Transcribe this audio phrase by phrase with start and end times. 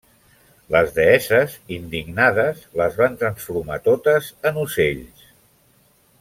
[0.75, 5.25] Les deesses, indignades, les van transformar totes en ocells.